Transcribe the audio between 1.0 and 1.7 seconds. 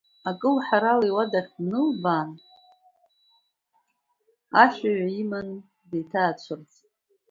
иуадахь